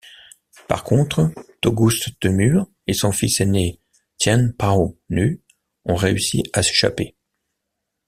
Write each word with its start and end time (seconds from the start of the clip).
Par 0.67 0.83
contre, 0.83 1.29
Togustemur 1.61 2.65
et 2.87 2.93
son 2.95 3.11
fils 3.11 3.39
aîné 3.39 3.79
T'ien-pao-nu 4.17 5.43
ont 5.85 5.95
réussi 5.95 6.41
à 6.53 6.63
s'échapper. 6.63 7.15